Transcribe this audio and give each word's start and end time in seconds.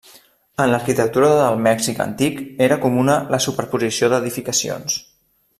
En 0.63 0.71
l'arquitectura 0.71 1.29
del 1.41 1.59
Mèxic 1.67 2.01
antic 2.07 2.41
era 2.69 2.81
comuna 2.89 3.21
la 3.35 3.43
superposició 3.49 4.13
d'edificacions. 4.15 4.99